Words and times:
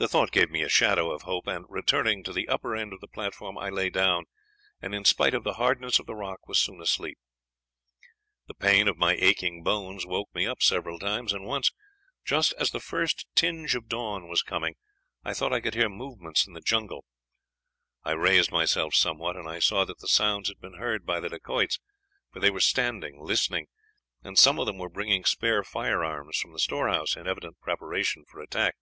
"The 0.00 0.06
thought 0.06 0.30
gave 0.30 0.48
me 0.48 0.62
a 0.62 0.68
shadow 0.68 1.10
of 1.10 1.22
hope, 1.22 1.48
and, 1.48 1.64
returning 1.68 2.22
to 2.22 2.32
the 2.32 2.46
upper 2.46 2.76
end 2.76 2.92
of 2.92 3.00
the 3.00 3.08
platform, 3.08 3.58
I 3.58 3.68
lay 3.68 3.90
down, 3.90 4.26
and 4.80 4.94
in 4.94 5.04
spite 5.04 5.34
of 5.34 5.42
the 5.42 5.54
hardness 5.54 5.98
of 5.98 6.06
the 6.06 6.14
rock, 6.14 6.46
was 6.46 6.60
soon 6.60 6.80
asleep. 6.80 7.18
The 8.46 8.54
pain 8.54 8.86
of 8.86 8.96
my 8.96 9.14
aching 9.14 9.64
bones 9.64 10.06
woke 10.06 10.32
me 10.32 10.46
up 10.46 10.62
several 10.62 11.00
times, 11.00 11.32
and 11.32 11.44
once, 11.46 11.72
just 12.24 12.52
as 12.60 12.70
the 12.70 12.78
first 12.78 13.26
tinge 13.34 13.74
of 13.74 13.88
dawn 13.88 14.28
was 14.28 14.40
coming, 14.40 14.76
I 15.24 15.34
thought 15.34 15.52
I 15.52 15.58
could 15.60 15.74
hear 15.74 15.88
movements 15.88 16.46
in 16.46 16.52
the 16.52 16.60
jungle. 16.60 17.04
I 18.04 18.12
raised 18.12 18.52
myself 18.52 18.94
somewhat, 18.94 19.34
and 19.34 19.48
I 19.48 19.58
saw 19.58 19.84
that 19.84 19.98
the 19.98 20.06
sounds 20.06 20.46
had 20.48 20.60
been 20.60 20.78
heard 20.78 21.06
by 21.06 21.18
the 21.18 21.28
Dacoits, 21.30 21.80
for 22.30 22.38
they 22.38 22.52
were 22.52 22.60
standing 22.60 23.18
listening, 23.20 23.66
and 24.22 24.38
some 24.38 24.60
of 24.60 24.66
them 24.66 24.78
were 24.78 24.88
bringing 24.88 25.24
spare 25.24 25.64
firearms 25.64 26.38
from 26.38 26.52
the 26.52 26.60
storehouse, 26.60 27.16
in 27.16 27.26
evident 27.26 27.58
preparation 27.58 28.24
for 28.30 28.40
attack. 28.40 28.76